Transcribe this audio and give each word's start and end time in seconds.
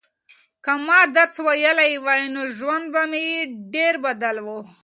که 0.65 0.73
ما 0.85 0.99
درس 1.15 1.35
ویلی 1.45 1.93
وای 2.05 2.23
نو 2.33 2.41
ژوند 2.57 2.85
به 2.93 3.01
مې 3.11 3.25
ډېر 3.73 3.93
بدل 4.05 4.35
و. 4.45 4.47